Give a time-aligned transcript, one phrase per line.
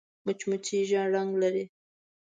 [0.25, 1.65] مچمچۍ ژیړ رنګ لري